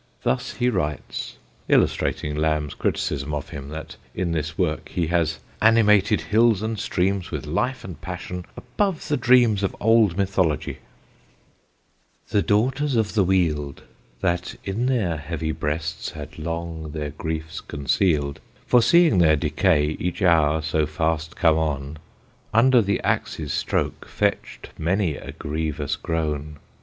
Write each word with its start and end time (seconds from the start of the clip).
Thus 0.23 0.53
he 0.55 0.67
writes, 0.67 1.37
illustrating 1.69 2.35
Lamb's 2.35 2.73
criticism 2.73 3.35
of 3.35 3.49
him 3.49 3.69
that 3.69 3.97
in 4.15 4.31
this 4.31 4.57
work 4.57 4.89
he 4.89 5.05
"has 5.05 5.37
animated 5.61 6.21
hills 6.21 6.63
and 6.63 6.79
streams 6.79 7.29
with 7.29 7.45
life 7.45 7.83
and 7.83 8.01
passion 8.01 8.45
above 8.57 9.09
the 9.09 9.15
dreams 9.15 9.61
of 9.61 9.75
old 9.79 10.17
mythology": 10.17 10.79
The 12.29 12.41
daughters 12.41 12.95
of 12.95 13.13
the 13.13 13.23
Weald 13.23 13.83
(That 14.21 14.55
in 14.65 14.87
their 14.87 15.17
heavy 15.17 15.51
breasts 15.51 16.09
had 16.13 16.39
long 16.39 16.93
their 16.93 17.11
griefs 17.11 17.61
concealed), 17.61 18.39
Foreseeing 18.65 19.19
their 19.19 19.35
decay 19.35 19.95
each 19.99 20.23
hour 20.23 20.63
so 20.63 20.87
fast 20.87 21.35
come 21.35 21.59
on, 21.59 21.99
Under 22.55 22.81
the 22.81 22.99
axe's 23.01 23.53
stroke, 23.53 24.07
fetched 24.07 24.71
many 24.79 25.15
a 25.15 25.31
grievous 25.33 25.95
groan. 25.95 26.57